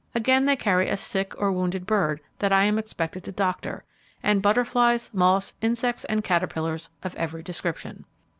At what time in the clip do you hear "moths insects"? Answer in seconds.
5.13-6.05